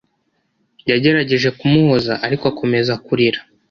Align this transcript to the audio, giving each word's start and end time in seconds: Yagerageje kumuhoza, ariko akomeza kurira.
Yagerageje 0.89 1.49
kumuhoza, 1.57 2.13
ariko 2.25 2.43
akomeza 2.51 2.93
kurira. 3.05 3.39